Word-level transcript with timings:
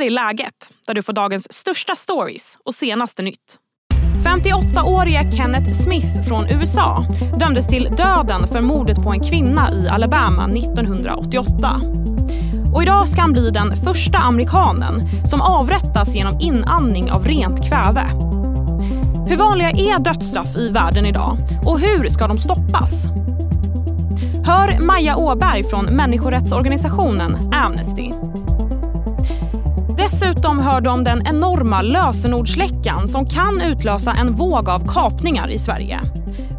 här 0.00 0.06
är 0.06 0.10
läget, 0.10 0.72
där 0.86 0.94
du 0.94 1.02
får 1.02 1.12
dagens 1.12 1.52
största 1.52 1.96
stories 1.96 2.58
och 2.64 2.74
senaste 2.74 3.22
nytt. 3.22 3.58
58-årige 4.24 5.32
Kenneth 5.32 5.72
Smith 5.72 6.28
från 6.28 6.48
USA 6.48 7.06
dömdes 7.40 7.66
till 7.66 7.84
döden 7.84 8.48
för 8.48 8.60
mordet 8.60 9.02
på 9.02 9.10
en 9.10 9.20
kvinna 9.20 9.70
i 9.72 9.88
Alabama 9.88 10.44
1988. 10.44 11.80
Och 12.74 12.82
idag 12.82 13.08
ska 13.08 13.20
han 13.20 13.32
bli 13.32 13.50
den 13.50 13.76
första 13.76 14.18
amerikanen 14.18 15.08
som 15.30 15.40
avrättas 15.40 16.14
genom 16.14 16.40
inandning 16.40 17.10
av 17.10 17.24
rent 17.24 17.68
kväve. 17.68 18.06
Hur 19.28 19.36
vanliga 19.36 19.70
är 19.70 19.98
dödsstraff 19.98 20.56
i 20.56 20.68
världen 20.68 21.06
idag 21.06 21.38
och 21.64 21.80
hur 21.80 22.08
ska 22.08 22.26
de 22.26 22.38
stoppas? 22.38 22.92
Hör 24.44 24.80
Maja 24.80 25.16
Åberg 25.16 25.64
från 25.64 25.84
människorättsorganisationen 25.84 27.52
Amnesty. 27.54 28.12
Dessutom 30.10 30.58
hör 30.58 30.80
de 30.80 30.88
om 30.88 31.04
den 31.04 31.26
enorma 31.26 31.82
lösenordsläckan 31.82 33.08
som 33.08 33.26
kan 33.26 33.60
utlösa 33.62 34.12
en 34.12 34.32
våg 34.32 34.68
av 34.68 34.88
kapningar 34.88 35.50
i 35.50 35.58
Sverige. 35.58 36.00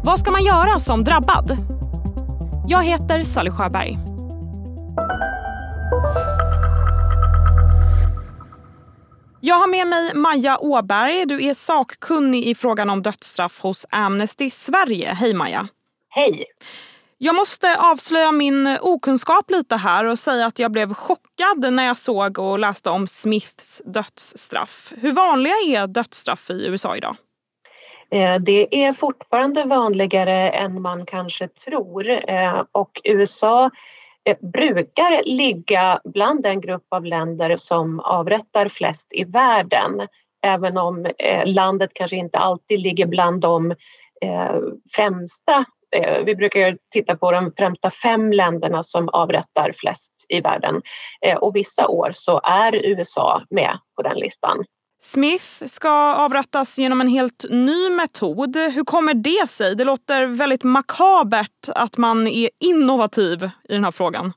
Vad 0.04 0.20
ska 0.20 0.30
man 0.30 0.44
göra 0.44 0.78
som 0.78 1.04
drabbad? 1.04 1.56
Jag 2.68 2.84
heter 2.84 3.22
Sally 3.22 3.50
Sjöberg. 3.50 3.98
Jag 9.40 9.54
har 9.54 9.68
med 9.68 9.86
mig 9.86 10.14
Maja 10.14 10.58
Åberg. 10.58 11.26
Du 11.26 11.44
är 11.44 11.54
sakkunnig 11.54 12.44
i 12.44 12.54
frågan 12.54 12.90
om 12.90 13.02
dödsstraff 13.02 13.60
hos 13.60 13.86
Amnesty 13.90 14.50
Sverige. 14.50 15.14
Hej 15.14 15.34
Maja! 15.34 15.68
Hej! 16.08 16.44
Jag 17.24 17.34
måste 17.34 17.78
avslöja 17.78 18.32
min 18.32 18.78
okunskap 18.80 19.50
lite 19.50 19.76
här 19.76 20.04
och 20.04 20.18
säga 20.18 20.46
att 20.46 20.58
jag 20.58 20.72
blev 20.72 20.94
chockad 20.94 21.72
när 21.72 21.86
jag 21.86 21.96
såg 21.96 22.38
och 22.38 22.58
läste 22.58 22.90
om 22.90 23.06
Smiths 23.06 23.82
dödsstraff. 23.84 24.92
Hur 24.96 25.12
vanliga 25.12 25.54
är 25.66 25.86
dödsstraff 25.86 26.50
i 26.50 26.66
USA 26.66 26.96
idag? 26.96 27.16
Eh, 28.10 28.38
det 28.40 28.84
är 28.84 28.92
fortfarande 28.92 29.64
vanligare 29.64 30.50
än 30.50 30.82
man 30.82 31.06
kanske 31.06 31.48
tror 31.48 32.10
eh, 32.10 32.64
och 32.72 33.00
USA 33.04 33.70
eh, 34.24 34.36
brukar 34.52 35.22
ligga 35.24 36.00
bland 36.04 36.42
den 36.42 36.60
grupp 36.60 36.86
av 36.88 37.04
länder 37.04 37.56
som 37.56 38.00
avrättar 38.00 38.68
flest 38.68 39.08
i 39.10 39.24
världen. 39.24 40.08
Även 40.44 40.78
om 40.78 41.06
landet 41.44 41.90
kanske 41.94 42.16
inte 42.16 42.38
alltid 42.38 42.80
ligger 42.80 43.06
bland 43.06 43.40
de 43.40 43.74
främsta 44.96 45.64
Eh, 45.92 46.24
vi 46.24 46.34
brukar 46.34 46.76
titta 46.92 47.16
på 47.16 47.32
de 47.32 47.52
främsta 47.56 47.90
fem 47.90 48.32
länderna 48.32 48.82
som 48.82 49.08
avrättar 49.08 49.72
flest 49.76 50.12
i 50.28 50.40
världen 50.40 50.82
eh, 51.26 51.36
och 51.36 51.56
vissa 51.56 51.88
år 51.88 52.10
så 52.12 52.40
är 52.44 52.86
USA 52.86 53.42
med 53.50 53.78
på 53.96 54.02
den 54.02 54.16
listan. 54.16 54.64
Smith 55.02 55.64
ska 55.66 56.14
avrättas 56.14 56.78
genom 56.78 57.00
en 57.00 57.08
helt 57.08 57.44
ny 57.50 57.90
metod. 57.90 58.56
Hur 58.56 58.84
kommer 58.84 59.14
det 59.14 59.48
sig? 59.48 59.74
Det 59.76 59.84
låter 59.84 60.26
väldigt 60.26 60.62
makabert 60.62 61.68
att 61.68 61.96
man 61.96 62.26
är 62.26 62.50
innovativ 62.60 63.50
i 63.68 63.72
den 63.72 63.84
här 63.84 63.90
frågan. 63.90 64.32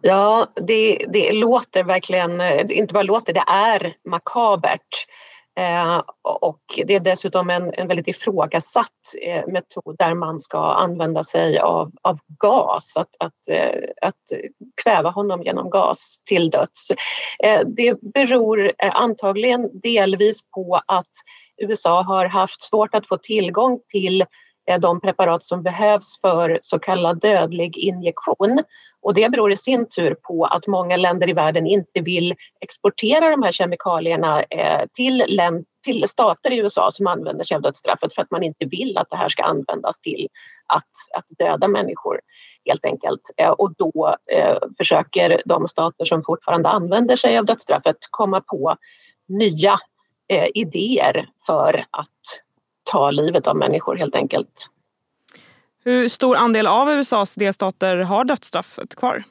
Ja, 0.00 0.46
det, 0.66 1.06
det 1.12 1.32
låter 1.32 1.84
verkligen, 1.84 2.40
inte 2.70 2.94
bara 2.94 3.02
låter, 3.02 3.32
det 3.32 3.44
är 3.46 3.94
makabert. 4.08 5.06
Eh, 5.58 6.02
och 6.22 6.60
det 6.86 6.94
är 6.94 7.00
dessutom 7.00 7.50
en, 7.50 7.74
en 7.74 7.88
väldigt 7.88 8.08
ifrågasatt 8.08 8.86
eh, 9.22 9.46
metod 9.46 9.96
där 9.98 10.14
man 10.14 10.40
ska 10.40 10.58
använda 10.58 11.24
sig 11.24 11.58
av, 11.58 11.92
av 12.02 12.18
gas, 12.38 12.96
att, 12.96 13.08
att, 13.18 13.48
eh, 13.50 13.80
att 14.02 14.14
kväva 14.82 15.10
honom 15.10 15.42
genom 15.42 15.70
gas 15.70 16.16
till 16.24 16.50
döds. 16.50 16.90
Eh, 17.44 17.60
det 17.66 18.00
beror 18.00 18.72
eh, 18.78 18.90
antagligen 18.94 19.80
delvis 19.80 20.40
på 20.54 20.80
att 20.86 21.10
USA 21.62 22.02
har 22.02 22.26
haft 22.26 22.62
svårt 22.62 22.94
att 22.94 23.08
få 23.08 23.16
tillgång 23.16 23.80
till 23.88 24.20
eh, 24.20 24.26
Eh, 24.66 24.80
de 24.80 25.00
preparat 25.00 25.42
som 25.42 25.62
behövs 25.62 26.20
för 26.20 26.58
så 26.62 26.78
kallad 26.78 27.20
dödlig 27.20 27.78
injektion 27.78 28.62
och 29.02 29.14
det 29.14 29.30
beror 29.30 29.52
i 29.52 29.56
sin 29.56 29.88
tur 29.88 30.14
på 30.14 30.44
att 30.44 30.66
många 30.66 30.96
länder 30.96 31.28
i 31.28 31.32
världen 31.32 31.66
inte 31.66 32.00
vill 32.00 32.34
exportera 32.60 33.30
de 33.30 33.42
här 33.42 33.52
kemikalierna 33.52 34.42
eh, 34.42 34.82
till, 34.92 35.24
till 35.84 36.08
stater 36.08 36.50
i 36.50 36.58
USA 36.58 36.90
som 36.90 37.06
använder 37.06 37.44
sig 37.44 37.54
av 37.54 37.62
dödsstraffet 37.62 38.14
för 38.14 38.22
att 38.22 38.30
man 38.30 38.42
inte 38.42 38.66
vill 38.66 38.98
att 38.98 39.10
det 39.10 39.16
här 39.16 39.28
ska 39.28 39.42
användas 39.42 40.00
till 40.00 40.28
att, 40.66 41.18
att 41.18 41.38
döda 41.38 41.68
människor 41.68 42.20
helt 42.64 42.84
enkelt. 42.84 43.30
Eh, 43.36 43.50
och 43.50 43.74
då 43.78 44.16
eh, 44.32 44.56
försöker 44.78 45.42
de 45.44 45.68
stater 45.68 46.04
som 46.04 46.22
fortfarande 46.22 46.68
använder 46.68 47.16
sig 47.16 47.38
av 47.38 47.44
dödsstraffet 47.44 47.96
komma 48.10 48.40
på 48.40 48.76
nya 49.28 49.78
idéer 50.54 51.28
för 51.46 51.84
att 51.90 52.45
ta 52.86 53.10
livet 53.10 53.46
av 53.46 53.56
människor 53.56 53.96
helt 53.96 54.16
enkelt. 54.16 54.68
Hur 55.84 56.08
stor 56.08 56.36
andel 56.36 56.66
av 56.66 56.90
USAs 56.90 57.34
delstater 57.34 57.96
har 57.96 58.24
dödsstraffet 58.24 58.94
kvar? 58.94 59.24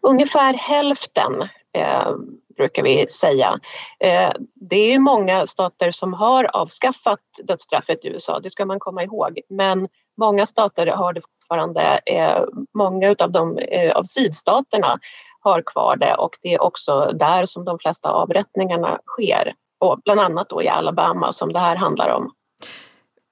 Ungefär 0.00 0.54
hälften 0.54 1.42
eh, 1.72 2.12
brukar 2.56 2.82
vi 2.82 3.06
säga. 3.08 3.58
Eh, 4.00 4.32
det 4.54 4.94
är 4.94 4.98
många 4.98 5.46
stater 5.46 5.90
som 5.90 6.12
har 6.12 6.56
avskaffat 6.56 7.20
dödsstraffet 7.44 8.04
i 8.04 8.08
USA, 8.08 8.40
det 8.40 8.50
ska 8.50 8.64
man 8.64 8.78
komma 8.78 9.02
ihåg. 9.02 9.40
Men 9.48 9.88
många 10.18 10.46
stater 10.46 10.86
har 10.86 11.12
det 11.12 11.20
fortfarande. 11.20 12.00
Eh, 12.06 12.42
många 12.74 13.14
av, 13.18 13.32
de, 13.32 13.58
eh, 13.58 13.92
av 13.92 14.02
sydstaterna 14.02 14.98
har 15.40 15.62
kvar 15.62 15.96
det 15.96 16.14
och 16.14 16.36
det 16.42 16.54
är 16.54 16.62
också 16.62 17.12
där 17.14 17.46
som 17.46 17.64
de 17.64 17.78
flesta 17.78 18.10
avrättningarna 18.10 18.98
sker. 19.06 19.54
Och 19.80 20.00
bland 20.04 20.20
annat 20.20 20.48
då 20.48 20.62
i 20.62 20.68
Alabama 20.68 21.32
som 21.32 21.52
det 21.52 21.58
här 21.58 21.76
handlar 21.76 22.08
om. 22.08 22.32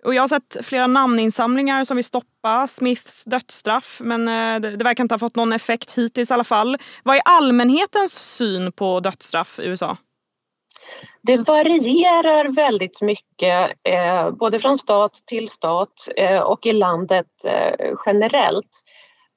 Och 0.07 0.15
jag 0.15 0.23
har 0.23 0.29
sett 0.29 0.57
flera 0.63 0.87
namninsamlingar 0.87 1.85
som 1.85 1.97
vill 1.97 2.05
stoppa 2.05 2.69
Smiths 2.69 3.25
dödsstraff 3.25 4.01
men 4.05 4.29
eh, 4.29 4.61
det, 4.61 4.77
det 4.77 4.85
verkar 4.85 5.05
inte 5.05 5.15
ha 5.15 5.19
fått 5.19 5.37
någon 5.37 5.53
effekt 5.53 5.99
hittills 5.99 6.31
i 6.31 6.35
alla 6.35 6.45
fall. 6.45 6.77
Vad 7.03 7.17
är 7.17 7.23
allmänhetens 7.25 8.13
syn 8.13 8.73
på 8.73 9.01
dödsstraff 9.01 9.59
i 9.59 9.67
USA? 9.67 9.97
Det 11.23 11.37
varierar 11.37 12.49
väldigt 12.49 13.01
mycket, 13.01 13.71
eh, 13.89 14.31
både 14.31 14.59
från 14.59 14.79
stat 14.79 15.13
till 15.27 15.49
stat 15.49 16.09
eh, 16.17 16.41
och 16.41 16.67
i 16.67 16.73
landet 16.73 17.27
eh, 17.47 17.91
generellt. 18.07 18.71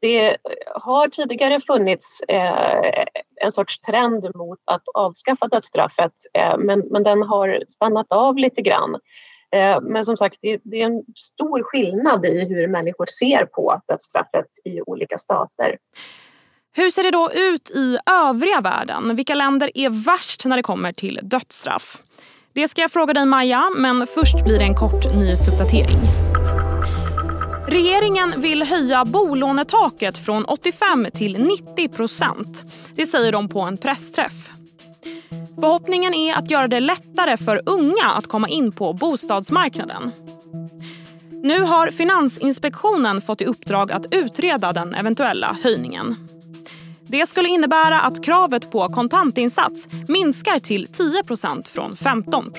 Det 0.02 0.38
har 0.76 1.08
tidigare 1.08 1.60
funnits 1.60 2.22
eh, 2.28 3.04
en 3.42 3.52
sorts 3.52 3.80
trend 3.80 4.36
mot 4.36 4.60
att 4.66 4.84
avskaffa 4.94 5.48
dödsstraffet 5.48 6.14
eh, 6.34 6.58
men, 6.58 6.80
men 6.80 7.04
den 7.04 7.24
har 7.24 7.64
stannat 7.68 8.08
av 8.10 8.38
lite 8.38 8.62
grann. 8.62 8.96
Eh, 9.56 9.82
men 9.82 10.06
som 10.06 10.18
sagt, 10.18 10.38
det 10.42 10.82
är 10.82 10.86
en 10.86 11.04
stor 11.16 11.64
skillnad 11.64 12.26
i 12.26 12.46
hur 12.46 12.68
människor 12.68 13.06
ser 13.06 13.46
på 13.46 13.82
dödsstraffet 13.88 14.46
i 14.66 14.82
olika 14.82 15.18
stater. 15.18 15.78
Hur 16.76 16.92
ser 16.92 17.04
det 17.04 17.12
då 17.12 17.32
ut 17.34 17.70
i 17.70 17.98
övriga 18.12 18.62
världen? 18.62 19.16
Vilka 19.16 19.36
länder 19.36 19.72
är 19.74 19.90
värst 19.90 20.46
när 20.46 20.58
det 20.58 20.64
kommer 20.64 20.92
till 20.92 21.20
dödsstraff? 21.24 22.02
Det 22.54 22.68
ska 22.68 22.82
jag 22.82 22.92
fråga 22.92 23.14
dig 23.14 23.26
Maja, 23.26 23.70
men 23.78 24.08
först 24.08 24.44
blir 24.44 24.60
det 24.60 24.66
en 24.66 24.76
kort 24.76 25.16
nyhetsuppdatering. 25.16 25.98
Regeringen 27.68 28.42
vill 28.42 28.64
höja 28.64 29.06
bolånetaket 29.06 30.18
från 30.18 30.46
85 30.46 31.08
till 31.14 31.44
90 31.44 31.90
procent. 31.90 32.64
Det 32.96 33.06
säger 33.06 33.32
de 33.32 33.50
på 33.50 33.62
en 33.62 33.78
pressträff. 33.78 34.50
Förhoppningen 35.62 36.14
är 36.14 36.36
att 36.36 36.52
göra 36.52 36.68
det 36.68 36.80
lättare 36.80 37.38
för 37.38 37.62
unga 37.66 38.06
att 38.06 38.28
komma 38.28 38.50
in 38.50 38.72
på 38.72 38.94
bostadsmarknaden. 38.94 40.12
Nu 41.44 41.60
har 41.60 41.92
Finansinspektionen 41.92 43.22
fått 43.22 43.42
i 43.42 43.46
uppdrag 43.46 43.92
att 43.92 44.14
utreda 44.14 44.74
den 44.74 44.96
eventuella 44.96 45.58
höjningen. 45.64 46.16
Det 47.08 47.30
skulle 47.30 47.50
innebära 47.50 48.02
att 48.02 48.24
kravet 48.24 48.72
på 48.72 48.88
kontantinsats 48.88 49.88
minskar 50.08 50.60
till 50.60 50.88
10% 50.88 51.70
från 51.70 51.96
15 51.96 52.54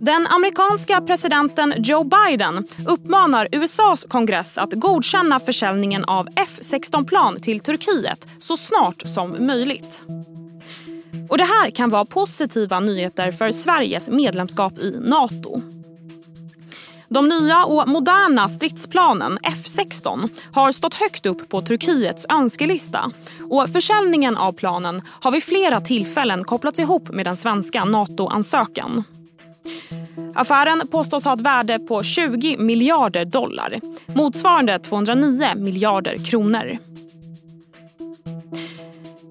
den 0.00 0.26
amerikanska 0.26 1.00
presidenten 1.00 1.74
Joe 1.76 2.04
Biden 2.04 2.66
uppmanar 2.86 3.48
USAs 3.52 4.06
kongress 4.08 4.58
att 4.58 4.72
godkänna 4.72 5.40
försäljningen 5.40 6.04
av 6.04 6.28
F16-plan 6.28 7.40
till 7.40 7.60
Turkiet 7.60 8.28
så 8.38 8.56
snart 8.56 9.02
som 9.06 9.46
möjligt. 9.46 10.04
Och 11.28 11.38
Det 11.38 11.44
här 11.44 11.70
kan 11.70 11.90
vara 11.90 12.04
positiva 12.04 12.80
nyheter 12.80 13.32
för 13.32 13.50
Sveriges 13.50 14.08
medlemskap 14.08 14.78
i 14.78 14.96
Nato. 15.00 15.62
De 17.08 17.28
nya 17.28 17.64
och 17.64 17.88
moderna 17.88 18.48
stridsplanen 18.48 19.38
F16 19.38 20.28
har 20.52 20.72
stått 20.72 20.94
högt 20.94 21.26
upp 21.26 21.48
på 21.48 21.62
Turkiets 21.62 22.26
önskelista 22.28 23.10
och 23.50 23.70
försäljningen 23.70 24.36
av 24.36 24.52
planen 24.52 25.02
har 25.06 25.30
vid 25.30 25.44
flera 25.44 25.80
tillfällen 25.80 26.44
kopplats 26.44 26.78
ihop 26.78 27.08
med 27.08 27.26
den 27.26 27.36
svenska 27.36 27.84
NATO-ansökan. 27.84 29.04
Affären 30.34 30.88
påstås 30.88 31.24
ha 31.24 31.34
ett 31.34 31.40
värde 31.40 31.78
på 31.78 32.02
20 32.02 32.56
miljarder 32.56 33.24
dollar 33.24 33.80
motsvarande 34.14 34.78
209 34.78 35.54
miljarder 35.56 36.24
kronor. 36.24 36.78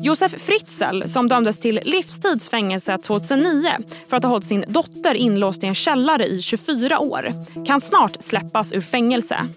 Josef 0.02 0.42
Fritzl, 0.42 1.04
som 1.06 1.28
dömdes 1.28 1.60
till 1.60 1.80
livstidsfängelse 1.84 2.98
2009 2.98 3.70
för 4.08 4.18
att 4.18 4.24
ha 4.24 4.30
hållit 4.30 4.48
sin 4.48 4.66
dotter 4.68 5.16
inlåst 5.16 5.64
i 5.64 5.68
en 5.68 5.76
källare 5.76 6.26
i 6.26 6.42
24 6.42 7.00
år, 7.00 7.32
kan 7.66 7.82
snart 7.82 8.22
släppas 8.22 8.74
ur 8.74 8.82
fängelse. 8.82 9.48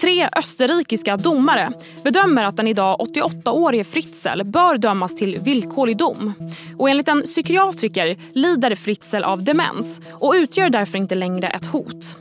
Tre 0.00 0.28
österrikiska 0.36 1.16
domare 1.16 1.72
bedömer 2.04 2.44
att 2.44 2.56
den 2.56 2.66
idag 2.66 2.96
88-årige 2.98 3.84
Fritzl 3.84 4.42
bör 4.44 4.78
dömas 4.78 5.14
till 5.14 5.38
villkorlig 5.44 5.96
dom. 5.96 6.32
Och 6.78 6.90
enligt 6.90 7.08
en 7.08 7.22
psykiatriker 7.22 8.16
lider 8.32 8.74
Fritzl 8.74 9.24
av 9.24 9.44
demens 9.44 10.00
och 10.12 10.32
utgör 10.36 10.70
därför 10.70 10.98
inte 10.98 11.14
längre 11.14 11.48
ett 11.48 11.66
hot. 11.66 12.16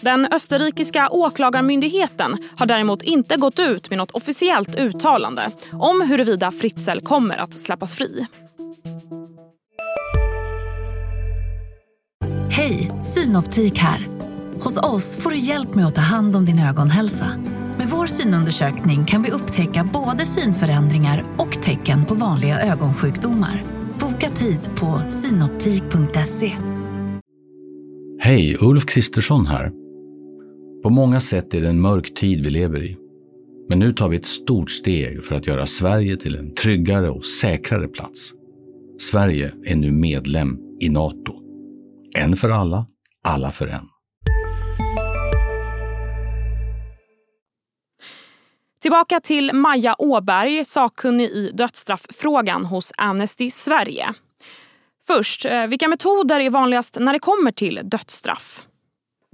Den 0.00 0.26
österrikiska 0.26 1.08
åklagarmyndigheten 1.10 2.36
har 2.56 2.66
däremot 2.66 3.02
inte 3.02 3.36
gått 3.36 3.58
ut 3.58 3.90
med 3.90 3.98
något 3.98 4.10
officiellt 4.10 4.78
uttalande 4.78 5.50
om 5.72 6.00
huruvida 6.00 6.50
Fritzl 6.50 7.00
kommer 7.00 7.36
att 7.36 7.54
släppas 7.54 7.94
fri. 7.94 8.26
Hej, 12.50 12.92
Synoptik 13.02 13.78
här. 13.78 14.19
Hos 14.62 14.76
oss 14.76 15.16
får 15.16 15.30
du 15.30 15.36
hjälp 15.36 15.74
med 15.74 15.86
att 15.86 15.94
ta 15.94 16.00
hand 16.00 16.36
om 16.36 16.44
din 16.44 16.58
ögonhälsa. 16.58 17.26
Med 17.78 17.88
vår 17.88 18.06
synundersökning 18.06 19.04
kan 19.04 19.22
vi 19.22 19.30
upptäcka 19.30 19.88
både 19.92 20.26
synförändringar 20.26 21.24
och 21.36 21.62
tecken 21.62 22.04
på 22.04 22.14
vanliga 22.14 22.60
ögonsjukdomar. 22.60 23.64
Boka 24.00 24.30
tid 24.30 24.60
på 24.80 25.10
synoptik.se. 25.10 26.52
Hej, 28.20 28.56
Ulf 28.60 28.86
Kristersson 28.86 29.46
här. 29.46 29.72
På 30.82 30.90
många 30.90 31.20
sätt 31.20 31.54
är 31.54 31.60
det 31.60 31.68
en 31.68 31.80
mörk 31.80 32.14
tid 32.14 32.44
vi 32.44 32.50
lever 32.50 32.84
i. 32.84 32.96
Men 33.68 33.78
nu 33.78 33.92
tar 33.92 34.08
vi 34.08 34.16
ett 34.16 34.26
stort 34.26 34.70
steg 34.70 35.24
för 35.24 35.34
att 35.34 35.46
göra 35.46 35.66
Sverige 35.66 36.16
till 36.16 36.36
en 36.36 36.54
tryggare 36.54 37.10
och 37.10 37.24
säkrare 37.24 37.88
plats. 37.88 38.32
Sverige 38.98 39.52
är 39.64 39.76
nu 39.76 39.92
medlem 39.92 40.58
i 40.80 40.88
Nato. 40.88 41.34
En 42.16 42.36
för 42.36 42.50
alla, 42.50 42.86
alla 43.24 43.50
för 43.50 43.66
en. 43.66 43.84
Tillbaka 48.80 49.20
till 49.20 49.52
Maja 49.52 49.94
Åberg, 49.98 50.64
sakkunnig 50.64 51.30
i 51.30 51.50
dödsstrafffrågan 51.54 52.64
hos 52.64 52.92
Amnesty 52.96 53.50
Sverige. 53.50 54.14
Först, 55.06 55.46
eh, 55.46 55.66
vilka 55.66 55.88
metoder 55.88 56.40
är 56.40 56.50
vanligast 56.50 56.96
när 57.00 57.12
det 57.12 57.18
kommer 57.18 57.50
till 57.50 57.80
dödsstraff? 57.84 58.64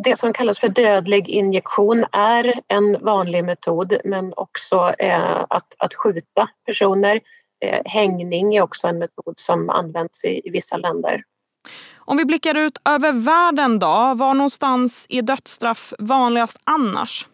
Det 0.04 0.18
som 0.18 0.32
kallas 0.32 0.58
för 0.58 0.68
dödlig 0.68 1.28
injektion 1.28 2.04
är 2.12 2.60
en 2.68 3.04
vanlig 3.04 3.44
metod 3.44 3.96
men 4.04 4.32
också 4.36 4.94
eh, 4.98 5.44
att, 5.48 5.74
att 5.78 5.94
skjuta 5.94 6.48
personer. 6.66 7.20
Eh, 7.64 7.80
hängning 7.84 8.56
är 8.56 8.62
också 8.62 8.86
en 8.86 8.98
metod 8.98 9.34
som 9.36 9.70
används 9.70 10.24
i, 10.24 10.40
i 10.44 10.50
vissa 10.50 10.76
länder. 10.76 11.22
Om 11.96 12.16
vi 12.16 12.24
blickar 12.24 12.54
ut 12.54 12.78
över 12.84 13.12
världen 13.12 13.78
då, 13.78 14.14
var 14.16 14.34
någonstans 14.34 15.06
är 15.08 15.22
dödsstraff 15.22 15.92
vanligast 15.98 16.60
annars? 16.64 17.26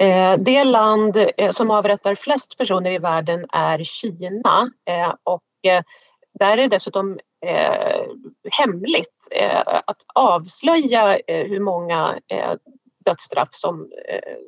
Eh, 0.00 0.38
det 0.38 0.64
land 0.64 1.16
eh, 1.36 1.50
som 1.50 1.70
avrättar 1.70 2.14
flest 2.14 2.58
personer 2.58 2.90
i 2.90 2.98
världen 2.98 3.46
är 3.52 3.82
Kina 3.84 4.70
eh, 4.88 5.14
och 5.24 5.42
där 6.38 6.52
är 6.52 6.56
det 6.56 6.68
dessutom 6.68 7.18
hemligt 8.50 9.28
att 9.86 9.96
avslöja 10.14 11.18
hur 11.26 11.60
många 11.60 12.18
dödsstraff 13.04 13.48
som, 13.52 13.90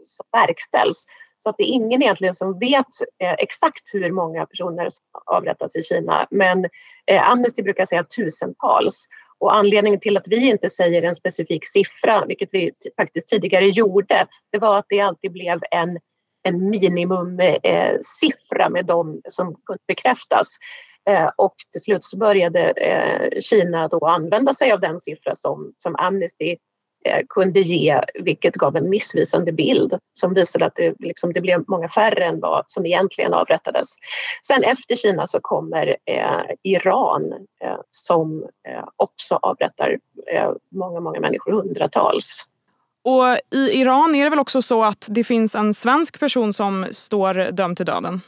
som 0.05 0.27
verkställs. 0.33 1.05
Så 1.37 1.50
att 1.50 1.56
det 1.59 1.62
är 1.62 1.73
ingen 1.73 2.03
egentligen 2.03 2.35
som 2.35 2.59
vet 2.59 2.87
exakt 3.19 3.95
hur 3.95 4.12
många 4.12 4.47
personer 4.47 4.89
som 4.91 5.05
avrättas 5.27 5.77
i 5.77 5.83
Kina 5.83 6.27
men 6.31 6.69
Amnesty 7.21 7.62
brukar 7.62 7.87
säga 7.87 8.05
tusentals. 8.05 9.09
Och 9.40 9.56
anledningen 9.56 10.00
till 10.00 10.17
att 10.17 10.29
vi 10.29 10.49
inte 10.49 10.70
säger 10.70 11.02
en 11.02 11.14
specifik 11.14 11.67
siffra, 11.67 12.25
vilket 12.26 12.49
vi 12.52 12.70
faktiskt 12.96 13.29
tidigare 13.29 13.67
gjorde, 13.67 14.26
det 14.52 14.58
var 14.58 14.79
att 14.79 14.87
det 14.88 15.00
alltid 15.00 15.32
blev 15.32 15.61
en, 15.70 15.99
en 16.43 16.70
minimumsiffra 16.70 18.64
eh, 18.64 18.70
med 18.70 18.87
de 18.87 19.20
som 19.29 19.55
kunde 19.67 19.82
bekräftas. 19.87 20.56
Eh, 21.11 21.31
och 21.37 21.55
till 21.73 21.81
slut 21.81 22.05
så 22.05 22.17
började 22.17 22.70
eh, 22.70 23.40
Kina 23.40 23.88
då 23.88 24.06
använda 24.06 24.55
sig 24.55 24.73
av 24.73 24.81
den 24.81 25.00
siffra 25.00 25.37
som, 25.37 25.73
som 25.79 25.96
Amnesty 25.96 26.56
kunde 27.29 27.61
ge, 27.61 28.01
vilket 28.15 28.55
gav 28.55 28.77
en 28.77 28.91
missvisande 28.91 29.53
bild 29.53 29.99
som 30.13 30.35
visade 30.35 30.67
att 30.67 30.77
det, 30.77 30.95
liksom, 30.99 31.33
det 31.33 31.41
blev 31.41 31.65
många 31.69 31.89
färre 31.89 32.25
än 32.25 32.41
vad 32.41 32.65
som 32.67 32.87
egentligen 32.87 33.35
avrättades. 33.35 33.89
Sen 34.47 34.65
efter 34.65 34.97
Kina 34.97 35.27
så 35.27 35.39
kommer 35.43 35.97
eh, 36.05 36.55
Iran 36.63 37.33
eh, 37.65 37.79
som 37.91 38.43
eh, 38.69 38.85
också 38.97 39.39
avrättar 39.43 39.99
eh, 40.33 40.51
många, 40.71 41.01
många 41.01 41.21
människor, 41.21 41.53
hundratals. 41.53 42.45
Och 43.05 43.57
i 43.59 43.81
Iran 43.81 44.15
är 44.15 44.25
det 44.25 44.31
väl 44.31 44.39
också 44.39 44.63
så 44.63 44.85
att 44.85 45.07
det 45.11 45.25
finns 45.25 45.55
en 45.55 45.75
svensk 45.75 46.21
person 46.21 46.53
som 46.53 46.87
står 46.91 47.53
dömd 47.53 47.77
till 47.77 47.87
döden? 47.87 48.21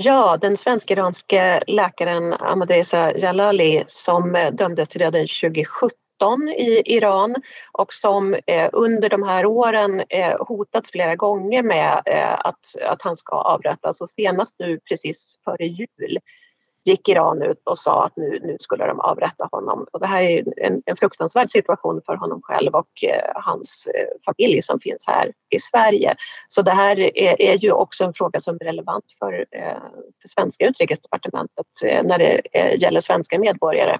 Ja, 0.00 0.38
den 0.40 0.56
svensk-iranske 0.56 1.62
läkaren 1.66 2.32
Ahmadreza 2.32 3.18
Jalali 3.18 3.84
som 3.86 4.34
eh, 4.34 4.52
dömdes 4.52 4.88
till 4.88 5.00
döden 5.00 5.26
2017 5.26 5.90
i 6.56 6.82
Iran 6.96 7.34
och 7.72 7.92
som 7.92 8.34
eh, 8.46 8.70
under 8.72 9.08
de 9.08 9.22
här 9.22 9.46
åren 9.46 10.02
eh, 10.08 10.36
hotats 10.38 10.90
flera 10.90 11.16
gånger 11.16 11.62
med 11.62 12.02
eh, 12.06 12.34
att, 12.34 12.74
att 12.82 13.02
han 13.02 13.16
ska 13.16 13.36
avrättas 13.36 14.00
och 14.00 14.08
senast 14.08 14.54
nu 14.58 14.80
precis 14.88 15.38
före 15.44 15.66
jul 15.66 16.18
gick 16.88 17.08
Iran 17.08 17.42
ut 17.42 17.62
och 17.64 17.78
sa 17.78 18.04
att 18.04 18.16
nu, 18.16 18.40
nu 18.42 18.56
skulle 18.60 18.86
de 18.86 19.00
avrätta 19.00 19.48
honom. 19.52 19.86
Och 19.92 20.00
det 20.00 20.06
här 20.06 20.22
är 20.22 20.44
en, 20.56 20.82
en 20.86 20.96
fruktansvärd 20.96 21.50
situation 21.50 22.00
för 22.06 22.16
honom 22.16 22.42
själv 22.42 22.74
och 22.74 23.04
eh, 23.04 23.32
hans 23.34 23.86
eh, 23.94 24.06
familj 24.24 24.62
som 24.62 24.80
finns 24.80 25.04
här 25.06 25.32
i 25.50 25.60
Sverige. 25.60 26.14
Så 26.48 26.62
det 26.62 26.70
här 26.70 26.98
är, 26.98 27.42
är 27.42 27.58
ju 27.58 27.72
också 27.72 28.04
en 28.04 28.14
fråga 28.14 28.40
som 28.40 28.56
är 28.60 28.64
relevant 28.64 29.04
för, 29.18 29.46
eh, 29.50 29.82
för 30.22 30.28
svenska 30.28 30.66
utrikesdepartementet 30.66 31.66
när 31.82 32.18
det 32.18 32.40
gäller 32.76 33.00
svenska 33.00 33.38
medborgare. 33.38 33.98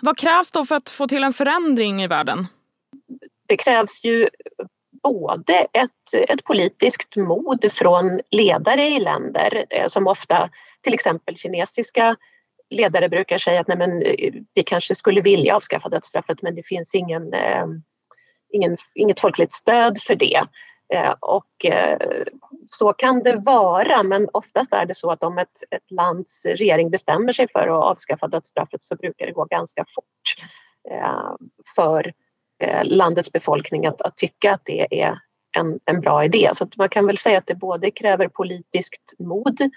Vad 0.00 0.18
krävs 0.18 0.50
då 0.50 0.64
för 0.64 0.74
att 0.74 0.90
få 0.90 1.08
till 1.08 1.24
en 1.24 1.32
förändring 1.32 2.02
i 2.02 2.06
världen? 2.06 2.46
Det 3.48 3.56
krävs 3.56 4.04
ju 4.04 4.28
både 5.02 5.66
ett, 5.72 6.28
ett 6.28 6.44
politiskt 6.44 7.16
mod 7.16 7.72
från 7.72 8.20
ledare 8.30 8.88
i 8.88 8.98
länder 8.98 9.64
eh, 9.70 9.88
som 9.88 10.06
ofta, 10.06 10.50
till 10.80 10.94
exempel 10.94 11.36
kinesiska 11.36 12.16
ledare 12.70 13.08
brukar 13.08 13.38
säga 13.38 13.60
att 13.60 13.68
nej 13.68 13.78
men, 13.78 14.02
eh, 14.02 14.34
vi 14.54 14.62
kanske 14.62 14.94
skulle 14.94 15.20
vilja 15.20 15.56
avskaffa 15.56 15.88
dödsstraffet 15.88 16.42
men 16.42 16.54
det 16.54 16.66
finns 16.66 16.94
ingen, 16.94 17.32
eh, 17.32 17.66
ingen, 18.52 18.76
inget 18.94 19.20
folkligt 19.20 19.52
stöd 19.52 19.98
för 20.02 20.14
det. 20.14 20.42
Och 21.20 21.66
så 22.66 22.92
kan 22.92 23.22
det 23.22 23.36
vara, 23.36 24.02
men 24.02 24.28
oftast 24.32 24.72
är 24.72 24.86
det 24.86 24.94
så 24.94 25.10
att 25.10 25.22
om 25.22 25.38
ett, 25.38 25.62
ett 25.70 25.90
lands 25.90 26.46
regering 26.46 26.90
bestämmer 26.90 27.32
sig 27.32 27.48
för 27.52 27.68
att 27.68 27.84
avskaffa 27.84 28.28
dödsstraffet 28.28 28.82
så 28.82 28.96
brukar 28.96 29.26
det 29.26 29.32
gå 29.32 29.44
ganska 29.44 29.84
fort 29.94 30.48
eh, 30.90 31.30
för 31.76 32.12
eh, 32.62 32.84
landets 32.84 33.32
befolkning 33.32 33.86
att, 33.86 34.02
att 34.02 34.16
tycka 34.16 34.54
att 34.54 34.62
det 34.64 35.02
är 35.02 35.18
en, 35.58 35.80
en 35.84 36.00
bra 36.00 36.24
idé. 36.24 36.50
Så 36.54 36.68
man 36.76 36.88
kan 36.88 37.06
väl 37.06 37.18
säga 37.18 37.38
att 37.38 37.46
det 37.46 37.54
både 37.54 37.90
kräver 37.90 38.28
politiskt 38.28 39.14
mod 39.18 39.70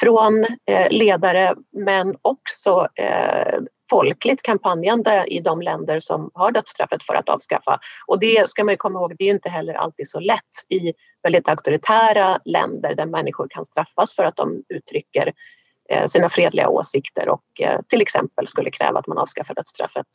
från 0.00 0.44
eh, 0.44 0.90
ledare 0.90 1.54
men 1.72 2.16
också 2.22 2.88
eh, 2.94 3.58
folkligt 3.90 4.42
kampanjande 4.42 5.24
i 5.28 5.40
de 5.40 5.62
länder 5.62 6.00
som 6.00 6.30
har 6.34 6.52
dödsstraffet 6.52 7.04
för 7.04 7.14
att 7.14 7.28
avskaffa. 7.28 7.80
Och 8.06 8.18
det 8.20 8.48
ska 8.48 8.64
man 8.64 8.76
komma 8.76 8.98
ihåg, 8.98 9.14
det 9.18 9.24
är 9.24 9.34
inte 9.34 9.48
heller 9.48 9.74
alltid 9.74 10.08
så 10.08 10.20
lätt 10.20 10.42
i 10.68 10.92
väldigt 11.22 11.48
auktoritära 11.48 12.40
länder 12.44 12.94
där 12.94 13.06
människor 13.06 13.46
kan 13.50 13.64
straffas 13.64 14.14
för 14.14 14.24
att 14.24 14.36
de 14.36 14.62
uttrycker 14.68 15.32
eh, 15.90 16.06
sina 16.06 16.28
fredliga 16.28 16.68
åsikter 16.68 17.28
och 17.28 17.60
eh, 17.60 17.80
till 17.88 18.02
exempel 18.02 18.46
skulle 18.46 18.70
kräva 18.70 18.98
att 18.98 19.06
man 19.06 19.18
avskaffar 19.18 19.54
dödsstraffet. 19.54 20.06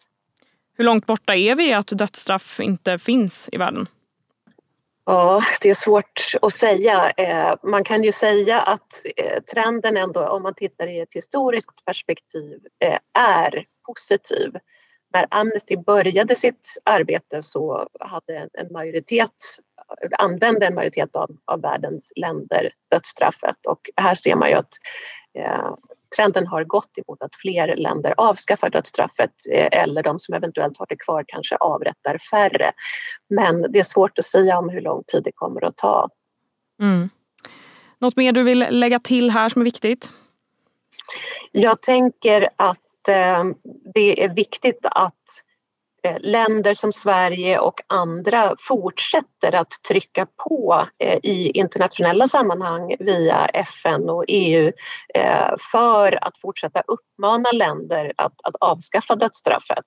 Hur 0.78 0.86
långt 0.86 1.06
borta 1.06 1.36
är 1.36 1.56
vi 1.56 1.74
att 1.74 1.88
dödsstraff 1.88 2.60
inte 2.60 3.00
finns 3.00 3.50
i 3.52 3.58
världen? 3.58 3.88
Ja, 5.06 5.44
det 5.62 5.70
är 5.70 5.74
svårt 5.74 6.32
att 6.42 6.54
säga. 6.54 7.10
Eh, 7.10 7.56
man 7.64 7.84
kan 7.84 8.04
ju 8.04 8.12
säga 8.12 8.62
att 8.62 9.06
eh, 9.18 9.42
trenden 9.44 9.98
ändå, 9.98 10.28
om 10.28 10.44
man 10.44 10.54
tittar 10.54 10.88
i 10.88 11.00
ett 11.00 11.14
historiskt 11.14 11.86
perspektiv, 11.86 12.60
eh, 12.80 13.00
är 13.20 13.66
positiv. 13.88 14.54
När 15.14 15.28
Amnesty 15.30 15.78
började 15.78 16.36
sitt 16.36 16.78
arbete 16.84 17.42
så 17.42 17.88
hade 18.00 18.50
en 18.54 18.72
majoritet, 18.72 19.34
använde 20.18 20.66
en 20.66 20.76
majoritet 20.76 21.16
av, 21.16 21.38
av 21.46 21.62
världens 21.62 22.14
länder 22.16 22.72
dödsstraffet 22.92 23.66
och 23.68 23.90
här 23.96 24.16
ser 24.16 24.36
man 24.36 24.50
ju 24.50 24.56
att 24.56 24.74
trenden 26.16 26.48
har 26.48 26.64
gått 26.64 26.98
emot 26.98 27.22
att 27.22 27.36
fler 27.36 27.76
länder 27.76 28.14
avskaffar 28.18 28.70
dödsstraffet 28.70 29.32
eh, 29.52 29.82
eller 29.82 30.04
de 30.04 30.20
som 30.20 30.34
eventuellt 30.34 30.78
har 30.78 30.86
det 30.90 30.96
kvar 30.96 31.24
kanske 31.28 31.56
avrättar 31.56 32.18
färre. 32.32 32.72
Men 33.30 33.72
det 33.72 33.80
är 33.80 33.84
svårt 33.84 34.20
att 34.20 34.26
säga 34.26 34.58
om 34.58 34.70
hur 34.70 34.82
lång 34.82 35.04
tid 35.08 35.24
det 35.24 35.32
kommer 35.32 35.66
att 35.66 35.78
ta. 35.78 36.10
Mm. 36.82 37.10
Något 38.00 38.16
mer 38.16 38.32
du 38.32 38.44
vill 38.44 38.68
lägga 38.70 39.00
till 39.00 39.32
här 39.32 39.50
som 39.50 39.62
är 39.62 39.64
viktigt? 39.64 40.14
Jag 41.52 41.82
tänker 41.82 42.50
att 42.56 43.08
eh, 43.08 43.44
det 43.94 44.24
är 44.24 44.36
viktigt 44.36 44.80
att 44.82 45.44
länder 46.20 46.74
som 46.74 46.94
Sverige 46.94 47.60
och 47.60 47.82
andra 47.88 48.56
fortsätter 48.60 49.56
att 49.56 49.72
trycka 49.88 50.28
på 50.46 50.88
eh, 51.00 51.20
i 51.24 51.52
internationella 51.52 52.28
sammanhang 52.28 52.96
via 53.00 53.46
FN 53.46 54.10
och 54.10 54.26
EU 54.28 54.72
eh, 55.14 55.54
för 55.72 56.24
att 56.24 56.38
fortsätta 56.38 56.82
uppmana 56.88 57.52
länder 57.52 58.14
att, 58.18 58.34
att 58.44 58.56
avskaffa 58.60 59.16
dödsstraffet. 59.16 59.86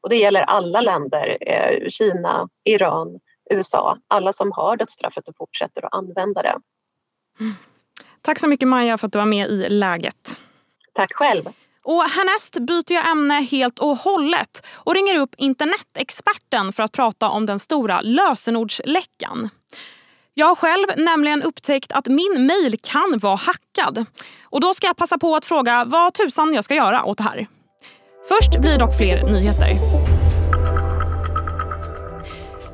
Och 0.00 0.08
det 0.08 0.16
gäller 0.16 0.42
alla 0.42 0.80
länder, 0.80 1.38
eh, 1.40 1.88
Kina, 1.88 2.48
Iran, 2.64 3.20
USA, 3.50 3.98
alla 4.08 4.32
som 4.32 4.52
har 4.52 4.76
dödsstraffet 4.76 5.28
och 5.28 5.36
fortsätter 5.36 5.84
att 5.84 5.94
använda 5.94 6.42
det. 6.42 6.56
Tack 8.22 8.38
så 8.38 8.48
mycket 8.48 8.68
Maja 8.68 8.98
för 8.98 9.06
att 9.06 9.12
du 9.12 9.18
var 9.18 9.26
med 9.26 9.48
i 9.48 9.68
Läget. 9.68 10.40
Tack 10.92 11.12
själv. 11.12 11.44
Och 11.84 12.02
härnäst 12.02 12.58
byter 12.58 12.92
jag 12.92 13.10
ämne 13.10 13.34
helt 13.34 13.78
och 13.78 13.96
hållet 13.96 14.66
och 14.74 14.94
ringer 14.94 15.14
upp 15.16 15.34
internetexperten 15.38 16.72
för 16.72 16.82
att 16.82 16.92
prata 16.92 17.28
om 17.28 17.46
den 17.46 17.58
stora 17.58 18.00
lösenordsläckan. 18.00 19.50
Jag 20.34 20.46
har 20.46 20.54
själv 20.54 20.86
nämligen 20.96 21.42
upptäckt 21.42 21.92
att 21.92 22.06
min 22.06 22.46
mail 22.46 22.76
kan 22.82 23.18
vara 23.18 23.36
hackad. 23.36 24.06
Och 24.42 24.60
då 24.60 24.74
ska 24.74 24.86
jag 24.86 24.96
passa 24.96 25.18
på 25.18 25.36
att 25.36 25.46
fråga 25.46 25.84
vad 25.84 26.14
tusan 26.14 26.54
jag 26.54 26.64
ska 26.64 26.74
göra 26.74 27.04
åt 27.04 27.18
det 27.18 27.24
här. 27.24 27.46
Först 28.28 28.60
blir 28.60 28.78
dock 28.78 28.96
fler 28.96 29.22
nyheter. 29.32 29.78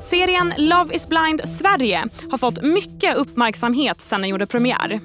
Serien 0.01 0.53
Love 0.57 0.95
is 0.95 1.07
blind 1.07 1.41
Sverige 1.59 2.03
har 2.31 2.37
fått 2.37 2.61
mycket 2.61 3.17
uppmärksamhet 3.17 4.01
sedan 4.01 4.21
den 4.21 4.29
gjorde 4.29 4.47
premiär. 4.47 4.99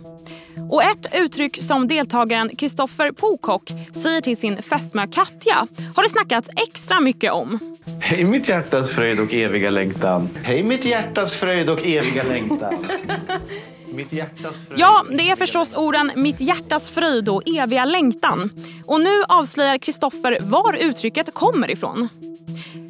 Och 0.71 0.83
ett 0.83 1.07
uttryck 1.15 1.63
som 1.63 1.89
deltagaren 1.89 2.57
Kristoffer 2.57 3.13
Pokock 3.13 3.73
säger 3.93 4.21
till 4.21 4.37
sin 4.37 4.63
fästmö 4.63 5.07
Katja 5.07 5.67
har 5.95 6.03
det 6.03 6.09
snackats 6.09 6.49
extra 6.57 7.01
mycket 7.01 7.33
om. 7.33 7.59
Hej 8.01 8.25
mitt 8.25 8.49
hjärtas 8.49 8.91
fröjd 8.91 9.21
och 9.21 9.35
eviga 9.35 9.71
längtan. 9.71 10.29
Hej 10.43 10.63
mitt 10.63 10.85
hjärtas 10.85 11.35
fröjd 11.35 11.71
och 11.71 11.87
eviga 11.87 12.23
längtan. 12.23 12.75
Mitt 13.95 14.13
hjärtas 14.13 14.67
fröjd. 14.67 14.81
Ja, 14.81 15.05
det 15.11 15.31
är 15.31 15.37
förstås 15.37 15.75
orden 15.75 16.13
mitt 16.15 16.41
hjärtas 16.41 16.91
fröjd 16.91 17.29
och 17.29 17.43
eviga 17.49 17.85
längtan. 17.85 18.51
Och 18.85 19.01
nu 19.01 19.23
avslöjar 19.29 19.79
Kristoffer 19.79 20.39
var 20.41 20.77
uttrycket 20.77 21.35
kommer 21.35 21.71
ifrån. 21.71 22.09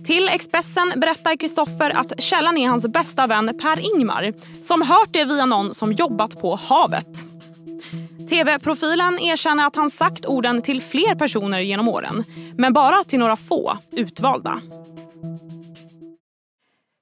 Till 0.06 0.28
Expressen 0.28 0.92
berättar 0.96 1.36
Kristoffer 1.36 1.90
att 1.90 2.20
källan 2.20 2.56
är 2.56 2.68
hans 2.68 2.86
bästa 2.86 3.26
vän 3.26 3.58
Per 3.62 3.96
Ingmar 3.96 4.32
som 4.62 4.82
hört 4.82 5.08
det 5.10 5.24
via 5.24 5.46
någon 5.46 5.74
som 5.74 5.92
jobbat 5.92 6.40
på 6.40 6.56
havet. 6.56 7.24
TV-profilen 8.28 9.18
erkänner 9.18 9.66
att 9.66 9.76
han 9.76 9.90
sagt 9.90 10.26
orden 10.26 10.62
till 10.62 10.82
fler 10.82 11.14
personer 11.14 11.58
genom 11.58 11.88
åren 11.88 12.24
men 12.56 12.72
bara 12.72 13.04
till 13.04 13.18
några 13.18 13.36
få 13.36 13.78
utvalda. 13.92 14.62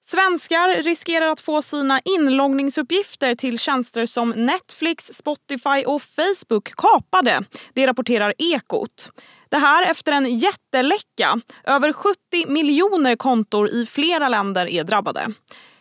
Svenskar 0.06 0.82
riskerar 0.82 1.28
att 1.28 1.40
få 1.40 1.62
sina 1.62 2.00
inloggningsuppgifter 2.04 3.34
till 3.34 3.58
tjänster 3.58 4.06
som 4.06 4.30
Netflix, 4.30 5.04
Spotify 5.04 5.84
och 5.86 6.02
Facebook 6.02 6.74
kapade. 6.74 7.44
Det 7.74 7.86
rapporterar 7.86 8.34
Ekot. 8.38 9.10
Det 9.48 9.56
här 9.56 9.90
efter 9.90 10.12
en 10.12 10.38
jätteläcka. 10.38 11.40
Över 11.64 11.92
70 11.92 12.16
miljoner 12.46 13.16
kontor 13.16 13.68
i 13.68 13.86
flera 13.86 14.28
länder 14.28 14.66
är 14.66 14.84
drabbade. 14.84 15.32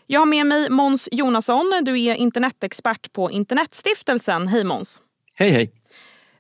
Jag 0.08 0.22
har 0.22 0.26
med 0.26 0.46
mig 0.46 0.70
Måns 0.70 1.10
Jonasson. 1.12 1.82
Du 1.82 2.02
är 2.02 2.16
internetexpert 2.16 3.14
på 3.14 3.32
Internetstiftelsen. 3.32 4.48
Hej 4.48 4.64
Måns! 4.64 5.02
Hej 5.36 5.50
hej! 5.50 5.72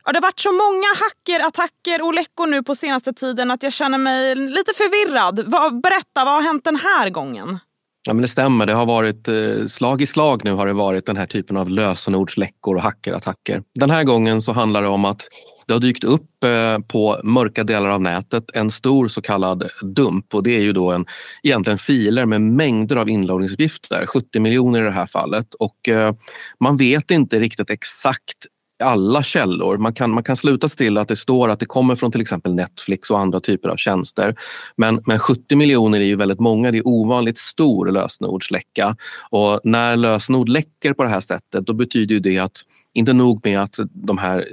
Ja, 0.05 0.12
det 0.12 0.17
har 0.17 0.21
varit 0.21 0.39
så 0.39 0.51
många 0.51 0.88
hackerattacker 1.03 2.05
och 2.05 2.13
läckor 2.13 2.47
nu 2.47 2.63
på 2.63 2.75
senaste 2.75 3.13
tiden 3.13 3.51
att 3.51 3.63
jag 3.63 3.73
känner 3.73 3.97
mig 3.97 4.35
lite 4.35 4.73
förvirrad. 4.73 5.35
Berätta, 5.81 6.25
vad 6.25 6.33
har 6.33 6.41
hänt 6.41 6.63
den 6.63 6.75
här 6.75 7.09
gången? 7.09 7.59
Ja, 8.05 8.13
men 8.13 8.21
det 8.21 8.27
stämmer. 8.27 8.65
Det 8.65 8.73
har 8.73 8.85
varit 8.85 9.27
eh, 9.27 9.65
slag 9.67 10.01
i 10.01 10.05
slag 10.05 10.41
nu 10.43 10.51
har 10.51 10.67
det 10.67 10.73
varit 10.73 11.05
den 11.05 11.17
här 11.17 11.25
typen 11.25 11.57
av 11.57 11.69
lösenordsläckor 11.69 12.75
och 12.75 12.81
hackerattacker. 12.81 13.63
Den 13.75 13.89
här 13.89 14.03
gången 14.03 14.41
så 14.41 14.51
handlar 14.51 14.81
det 14.81 14.88
om 14.88 15.05
att 15.05 15.27
det 15.67 15.73
har 15.73 15.79
dykt 15.79 16.03
upp 16.03 16.43
eh, 16.43 16.79
på 16.79 17.19
mörka 17.23 17.63
delar 17.63 17.89
av 17.89 18.01
nätet 18.01 18.43
en 18.53 18.71
stor 18.71 19.07
så 19.07 19.21
kallad 19.21 19.69
dump 19.81 20.35
och 20.35 20.43
det 20.43 20.55
är 20.55 20.62
ju 20.62 20.73
då 20.73 20.91
en, 20.91 21.05
egentligen 21.43 21.79
filer 21.79 22.25
med 22.25 22.41
mängder 22.41 22.95
av 22.95 23.09
inloggningsuppgifter, 23.09 24.05
70 24.05 24.39
miljoner 24.39 24.81
i 24.81 24.85
det 24.85 24.91
här 24.91 25.05
fallet 25.05 25.53
och 25.53 25.89
eh, 25.89 26.13
man 26.59 26.77
vet 26.77 27.12
inte 27.12 27.39
riktigt 27.39 27.69
exakt 27.69 28.38
alla 28.83 29.23
källor. 29.23 29.77
Man 29.77 29.93
kan, 29.93 30.11
man 30.11 30.23
kan 30.23 30.35
sluta 30.35 30.69
sig 30.69 30.77
till 30.77 30.97
att 30.97 31.07
det 31.07 31.15
står 31.15 31.49
att 31.49 31.59
det 31.59 31.65
kommer 31.65 31.95
från 31.95 32.11
till 32.11 32.21
exempel 32.21 32.53
Netflix 32.53 33.11
och 33.11 33.19
andra 33.19 33.39
typer 33.39 33.69
av 33.69 33.75
tjänster. 33.75 34.35
Men, 34.75 35.01
men 35.05 35.19
70 35.19 35.55
miljoner 35.55 35.99
är 35.99 36.05
ju 36.05 36.15
väldigt 36.15 36.39
många. 36.39 36.71
Det 36.71 36.77
är 36.77 36.87
ovanligt 36.87 37.37
stor 37.37 37.91
lösenordsläcka. 37.91 38.95
Och 39.29 39.59
när 39.63 39.95
lösenord 39.95 40.49
läcker 40.49 40.93
på 40.93 41.03
det 41.03 41.09
här 41.09 41.19
sättet 41.19 41.65
då 41.65 41.73
betyder 41.73 42.19
det 42.19 42.39
att 42.39 42.61
inte 42.93 43.13
nog 43.13 43.45
med 43.45 43.59
att 43.62 43.75
de 43.91 44.17
här 44.17 44.47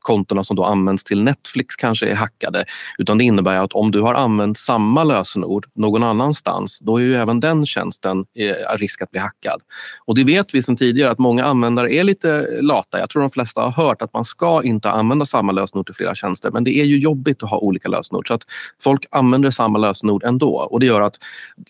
kontona 0.00 0.44
som 0.44 0.56
då 0.56 0.64
används 0.64 1.04
till 1.04 1.22
Netflix 1.22 1.76
kanske 1.76 2.08
är 2.08 2.14
hackade 2.14 2.64
utan 2.98 3.18
det 3.18 3.24
innebär 3.24 3.56
att 3.56 3.72
om 3.72 3.90
du 3.90 4.00
har 4.00 4.14
använt 4.14 4.58
samma 4.58 5.04
lösenord 5.04 5.66
någon 5.74 6.02
annanstans 6.02 6.78
då 6.78 6.96
är 6.96 7.02
ju 7.02 7.14
även 7.14 7.40
den 7.40 7.66
tjänsten 7.66 8.24
eh, 8.34 8.76
risk 8.76 9.02
att 9.02 9.10
bli 9.10 9.20
hackad. 9.20 9.60
Och 10.06 10.14
det 10.14 10.24
vet 10.24 10.54
vi 10.54 10.62
sedan 10.62 10.76
tidigare 10.76 11.10
att 11.10 11.18
många 11.18 11.44
användare 11.44 11.94
är 11.94 12.04
lite 12.04 12.60
lata. 12.60 12.98
Jag 12.98 13.10
tror 13.10 13.22
de 13.22 13.30
flesta 13.30 13.60
har 13.60 13.70
hört 13.70 14.02
att 14.02 14.12
man 14.12 14.24
ska 14.24 14.62
inte 14.62 14.90
använda 14.90 15.26
samma 15.26 15.52
lösenord 15.52 15.86
till 15.86 15.94
flera 15.94 16.14
tjänster 16.14 16.50
men 16.50 16.64
det 16.64 16.76
är 16.76 16.84
ju 16.84 16.98
jobbigt 16.98 17.42
att 17.42 17.50
ha 17.50 17.58
olika 17.58 17.88
lösenord 17.88 18.28
så 18.28 18.34
att 18.34 18.42
folk 18.82 19.06
använder 19.10 19.50
samma 19.50 19.78
lösenord 19.78 20.24
ändå 20.24 20.50
och 20.50 20.80
det 20.80 20.86
gör 20.86 21.00
att 21.00 21.16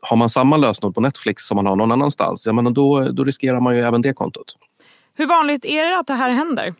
har 0.00 0.16
man 0.16 0.28
samma 0.28 0.56
lösenord 0.56 0.94
på 0.94 1.00
Netflix 1.00 1.46
som 1.46 1.56
man 1.56 1.66
har 1.66 1.76
någon 1.76 1.92
annanstans, 1.92 2.46
ja, 2.46 2.52
men 2.52 2.74
då, 2.74 3.08
då 3.12 3.24
riskerar 3.24 3.60
man 3.60 3.76
ju 3.76 3.82
även 3.82 4.02
det 4.02 4.12
kontot. 4.12 4.56
Hur 5.18 5.26
vanligt 5.26 5.64
är 5.64 5.86
det 5.86 5.98
att 5.98 6.06
det 6.06 6.14
här 6.14 6.30
händer? 6.30 6.74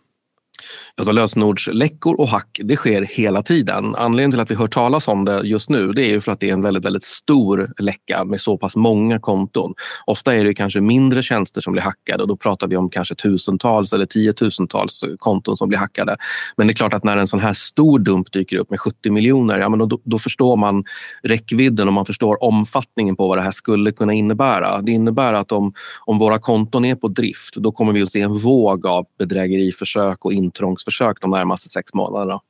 Alltså 0.97 1.13
lösenordsläckor 1.13 2.21
och 2.21 2.29
hack, 2.29 2.61
det 2.65 2.77
sker 2.77 3.03
hela 3.03 3.43
tiden. 3.43 3.95
Anledningen 3.95 4.31
till 4.31 4.41
att 4.41 4.51
vi 4.51 4.55
hör 4.55 4.67
talas 4.67 5.09
om 5.09 5.25
det 5.25 5.41
just 5.45 5.71
nu, 5.71 5.93
det 5.93 6.03
är 6.03 6.09
ju 6.09 6.21
för 6.21 6.33
att 6.33 6.41
det 6.41 6.49
är 6.49 6.53
en 6.53 6.63
väldigt, 6.63 6.85
väldigt 6.85 7.05
stor 7.05 7.73
läcka 7.79 8.25
med 8.25 8.41
så 8.41 8.59
pass 8.59 8.77
många 8.77 9.19
konton. 9.19 9.75
Ofta 10.07 10.35
är 10.35 10.45
det 10.45 10.55
kanske 10.55 10.81
mindre 10.81 11.23
tjänster 11.23 11.61
som 11.61 11.73
blir 11.73 11.83
hackade 11.83 12.23
och 12.23 12.29
då 12.29 12.37
pratar 12.37 12.67
vi 12.67 12.77
om 12.77 12.91
kanske 12.91 13.15
tusentals 13.15 13.93
eller 13.93 14.07
tiotusentals 14.07 15.05
konton 15.19 15.57
som 15.57 15.69
blir 15.69 15.79
hackade. 15.79 16.17
Men 16.57 16.67
det 16.67 16.73
är 16.73 16.75
klart 16.75 16.95
att 16.95 17.05
när 17.05 17.17
en 17.17 17.29
sån 17.29 17.41
här 17.41 17.53
stor 17.53 17.99
dump 17.99 18.33
dyker 18.33 18.57
upp 18.57 18.71
med 18.71 18.81
70 18.81 19.11
miljoner, 19.11 19.59
ja, 19.59 19.69
men 19.69 19.89
då, 19.89 20.01
då 20.05 20.19
förstår 20.19 20.57
man 20.57 20.85
räckvidden 21.23 21.89
och 21.89 21.95
man 21.95 22.07
förstår 22.07 22.45
omfattningen 22.45 23.17
på 23.17 23.29
vad 23.29 23.39
det 23.39 23.43
här 23.43 23.51
skulle 23.51 23.93
kunna 23.93 24.13
innebära. 24.13 24.83
Det 24.83 24.93
innebär 24.93 25.33
att 25.33 25.53
om, 25.53 25.73
om 26.05 26.19
våra 26.19 26.39
konton 26.39 26.85
är 26.85 26.95
på 26.95 27.09
drift, 27.09 27.57
då 27.57 27.73
kommer 27.73 27.93
vi 27.93 28.03
att 28.03 28.13
se 28.13 28.21
en 28.21 28.39
våg 28.39 28.87
av 28.87 29.07
bedrägeriförsök 29.19 30.25
och 30.25 30.33
intrångsförsök 30.47 31.21
de 31.21 31.31
närmaste 31.31 31.69
sex 31.69 31.95
månaderna. 31.95 32.41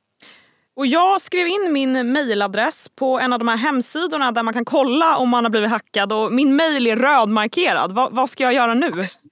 Och 0.77 0.87
jag 0.87 1.21
skrev 1.21 1.47
in 1.47 1.73
min 1.73 2.11
mejladress 2.11 2.87
på 2.95 3.19
en 3.19 3.33
av 3.33 3.39
de 3.39 3.47
här 3.47 3.57
hemsidorna 3.57 4.31
där 4.31 4.43
man 4.43 4.53
kan 4.53 4.65
kolla 4.65 5.17
om 5.17 5.29
man 5.29 5.45
har 5.45 5.49
blivit 5.49 5.69
hackad 5.69 6.13
och 6.13 6.33
min 6.33 6.55
mejl 6.55 6.87
är 6.87 6.95
rödmarkerad. 6.95 7.91
Va, 7.91 8.09
vad 8.11 8.29
ska 8.29 8.43
jag 8.43 8.53
göra 8.53 8.73
nu? 8.73 8.91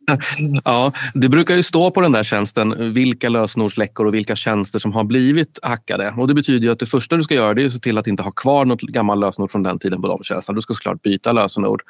ja, 0.65 0.91
det 1.13 1.29
brukar 1.29 1.55
ju 1.55 1.63
stå 1.63 1.91
på 1.91 2.01
den 2.01 2.11
där 2.11 2.23
tjänsten 2.23 2.93
vilka 2.93 3.29
lösenordsläckor 3.29 4.05
och 4.05 4.13
vilka 4.13 4.35
tjänster 4.35 4.79
som 4.79 4.93
har 4.93 5.03
blivit 5.03 5.59
hackade. 5.63 6.13
Och 6.17 6.27
det 6.27 6.33
betyder 6.33 6.69
att 6.69 6.79
det 6.79 6.85
första 6.85 7.17
du 7.17 7.23
ska 7.23 7.35
göra 7.35 7.61
är 7.61 7.65
att 7.65 7.73
se 7.73 7.79
till 7.79 7.97
att 7.97 8.07
inte 8.07 8.23
ha 8.23 8.31
kvar 8.31 8.65
något 8.65 8.81
gammalt 8.81 9.21
lösenord 9.21 9.51
från 9.51 9.63
den 9.63 9.79
tiden 9.79 10.01
på 10.01 10.07
de 10.07 10.23
tjänsterna. 10.23 10.55
Du 10.55 10.61
ska 10.61 10.73
såklart 10.73 11.01
byta 11.01 11.31
lösenord. 11.31 11.81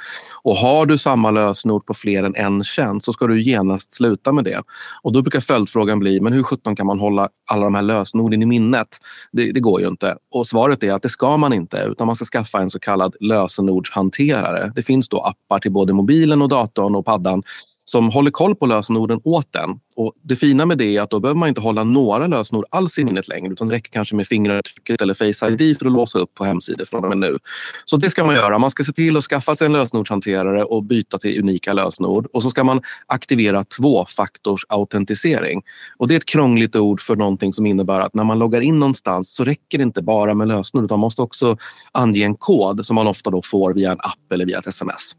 Och 0.44 0.56
har 0.56 0.86
du 0.86 0.98
samma 0.98 1.32
lösenord 1.32 1.86
på 1.86 1.94
fler 1.94 2.24
än 2.24 2.36
en 2.36 2.64
tjänst 2.64 3.06
så 3.06 3.14
ska 3.14 3.28
du 3.28 3.44
genast 3.44 3.94
sluta 3.94 4.32
med 4.32 4.44
det. 4.44 4.62
Och 5.02 5.14
då 5.14 5.22
brukar 5.22 5.40
följdfrågan 5.40 6.00
bli, 6.00 6.22
men 6.22 6.34
hur 6.34 6.44
sjutton 6.44 6.76
kan 6.76 6.86
man 6.86 7.00
hålla 7.00 7.30
alla 7.46 7.64
de 7.64 7.76
här 7.76 7.82
lösenorden 7.82 8.42
i 8.42 8.46
minnet? 8.46 8.88
Det 9.32 9.45
det, 9.54 9.60
går 9.60 9.82
ju 9.82 9.88
inte. 9.88 10.18
Och 10.32 10.48
svaret 10.48 10.84
är 10.84 10.94
att 10.94 11.02
det 11.02 11.10
ska 11.10 11.38
man 11.38 11.54
inte 11.54 11.78
utan 11.78 12.08
man 12.08 12.16
ska 12.16 12.26
skaffa 12.26 12.60
en 12.60 12.70
så 12.70 12.80
kallad 12.80 13.16
lösenordshanterare. 13.20 14.72
Det 14.76 14.82
finns 14.82 15.10
då 15.10 15.22
appar 15.22 15.60
till 15.60 15.72
både 15.72 15.94
mobilen 15.94 16.42
och 16.42 16.50
datorn 16.50 16.96
och 16.96 17.06
paddan 17.06 17.44
som 17.86 18.10
håller 18.10 18.32
koll 18.32 18.56
på 18.56 18.66
lösenorden 18.66 19.20
åt 19.24 19.54
den. 19.54 19.70
Och 19.96 20.14
det 20.22 20.36
fina 20.36 20.66
med 20.66 20.78
det 20.78 20.98
är 20.98 21.02
att 21.02 21.10
då 21.10 21.20
behöver 21.20 21.40
man 21.40 21.50
inte 21.50 21.62
hålla 21.62 21.84
några 21.84 22.28
lösenord 22.28 22.66
alls 22.70 22.98
i 22.98 23.04
minnet 23.04 23.28
längre 23.28 23.54
utan 23.54 23.68
det 23.68 23.76
räcker 23.76 23.92
kanske 23.92 24.16
med 24.16 24.28
fingeravtrycket 24.28 25.02
eller 25.02 25.14
Face 25.14 25.50
ID 25.50 25.80
för 25.80 25.86
att 25.86 25.92
låsa 25.92 26.20
upp 26.20 26.34
på 26.34 26.46
hemsidor 26.46 26.86
från 26.86 27.04
och 27.04 27.10
med 27.10 27.18
nu. 27.18 27.38
Så 27.86 27.98
det 27.98 28.10
ska 28.10 28.24
man 28.24 28.36
göra. 28.36 28.58
Man 28.58 28.72
ska 28.72 28.84
se 28.84 28.92
till 28.92 29.18
att 29.18 29.24
skaffa 29.24 29.56
sig 29.56 29.66
en 29.66 29.74
lösenordshanterare 29.74 30.64
och 30.64 30.84
byta 30.84 31.18
till 31.18 31.40
unika 31.40 31.74
lösenord. 31.74 32.28
Och 32.34 32.44
så 32.44 32.50
ska 32.50 32.64
man 32.64 32.82
aktivera 33.06 33.64
tvåfaktorsautentisering. 33.64 35.62
Och 35.98 36.08
det 36.08 36.14
är 36.14 36.18
ett 36.18 36.26
krångligt 36.26 36.76
ord 36.76 37.02
för 37.02 37.16
någonting 37.16 37.54
som 37.54 37.66
innebär 37.66 38.00
att 38.00 38.14
när 38.14 38.24
man 38.24 38.40
loggar 38.40 38.62
in 38.62 38.80
någonstans 38.80 39.36
så 39.36 39.44
räcker 39.44 39.78
det 39.78 39.84
inte 39.84 40.02
bara 40.02 40.34
med 40.34 40.48
lösenord 40.48 40.86
utan 40.86 41.00
man 41.00 41.06
måste 41.06 41.22
också 41.22 41.58
ange 41.92 42.24
en 42.24 42.36
kod 42.36 42.86
som 42.86 42.96
man 42.96 43.08
ofta 43.08 43.30
då 43.30 43.42
får 43.42 43.74
via 43.74 43.92
en 43.92 44.00
app 44.00 44.32
eller 44.32 44.46
via 44.46 44.60
ett 44.60 44.68
sms. 44.68 45.16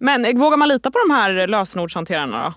Men 0.00 0.38
vågar 0.38 0.56
man 0.56 0.68
lita 0.68 0.90
på 0.90 0.98
de 1.08 1.14
här 1.14 1.46
lösenordshanterarna? 1.46 2.44
Då? 2.44 2.52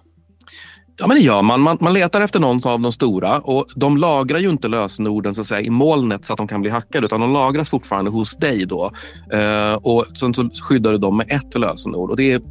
Ja, 0.98 1.08
men 1.08 1.18
det 1.18 1.24
gör 1.24 1.42
man. 1.42 1.62
man. 1.62 1.78
Man 1.82 1.94
letar 1.94 2.22
efter 2.22 2.40
någon 2.40 2.68
av 2.68 2.80
de 2.80 2.92
stora 2.92 3.40
och 3.40 3.66
de 3.76 3.98
lagrar 3.98 4.40
ju 4.40 4.50
inte 4.50 4.68
lösenorden 4.68 5.36
så 5.36 5.42
att 5.42 5.48
säga, 5.48 5.62
i 5.62 5.70
molnet 5.70 6.26
så 6.26 6.34
att 6.34 6.38
de 6.38 6.48
kan 6.48 6.62
bli 6.62 6.70
hackade 6.70 7.06
utan 7.06 7.22
de 7.22 7.34
lagras 7.34 7.70
fortfarande 7.70 8.12
hos 8.12 8.38
dig. 8.38 8.66
Då. 8.66 8.92
Eh, 9.32 9.74
och 9.74 10.06
Sen 10.18 10.34
så 10.34 10.50
skyddar 10.50 10.92
du 10.92 10.98
dem 10.98 11.18
med 11.18 11.32
ett 11.32 11.60
lösenord. 11.60 12.10
Och 12.10 12.18
det 12.18 12.32
är, 12.32 12.42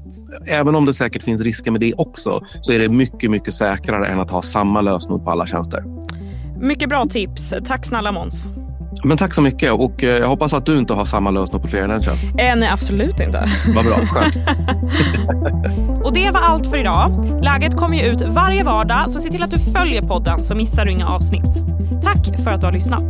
även 0.46 0.74
om 0.74 0.86
det 0.86 0.94
säkert 0.94 1.22
finns 1.22 1.40
risker 1.40 1.70
med 1.70 1.80
det 1.80 1.94
också 1.94 2.40
så 2.60 2.72
är 2.72 2.78
det 2.78 2.88
mycket, 2.88 3.30
mycket 3.30 3.54
säkrare 3.54 4.08
än 4.08 4.20
att 4.20 4.30
ha 4.30 4.42
samma 4.42 4.80
lösenord 4.80 5.24
på 5.24 5.30
alla 5.30 5.46
tjänster. 5.46 5.84
Mycket 6.60 6.88
bra 6.88 7.04
tips. 7.04 7.54
Tack 7.66 7.86
snälla 7.86 8.12
Måns. 8.12 8.48
Men 9.04 9.18
tack 9.18 9.34
så 9.34 9.42
mycket 9.42 9.72
och 9.72 10.04
eh, 10.04 10.18
jag 10.18 10.28
hoppas 10.28 10.52
att 10.52 10.66
du 10.66 10.78
inte 10.78 10.94
har 10.94 11.04
samma 11.04 11.30
lösenord 11.30 11.62
på 11.62 11.68
fler 11.68 11.82
än 11.82 11.90
en 11.90 12.02
tjänst. 12.02 12.24
Eh, 12.24 12.56
nej, 12.56 12.68
absolut 12.68 13.20
inte. 13.20 13.48
Vad 13.74 13.84
bra, 13.84 14.06
skönt. 14.06 14.36
och 16.04 16.12
det 16.12 16.30
var 16.30 16.40
allt 16.40 16.66
för 16.66 16.78
idag. 16.78 17.40
Läget 17.42 17.76
kommer 17.76 17.96
ju 17.96 18.04
ut 18.04 18.22
varje 18.22 18.64
vardag 18.64 19.10
så 19.10 19.20
se 19.20 19.30
till 19.30 19.42
att 19.42 19.50
du 19.50 19.58
följer 19.58 20.02
podden 20.02 20.42
så 20.42 20.54
missar 20.54 20.84
du 20.84 20.92
inga 20.92 21.08
avsnitt. 21.08 21.62
Tack 22.02 22.42
för 22.44 22.50
att 22.50 22.60
du 22.60 22.66
har 22.66 22.72
lyssnat. 22.72 23.02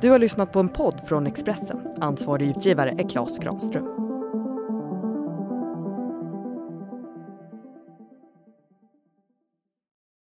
Du 0.00 0.10
har 0.10 0.18
lyssnat 0.18 0.52
på 0.52 0.60
en 0.60 0.68
podd 0.68 1.00
från 1.08 1.26
Expressen. 1.26 1.76
Ansvarig 2.00 2.48
utgivare 2.48 2.90
är 2.98 3.08
Klas 3.08 3.38
Granström. 3.38 4.03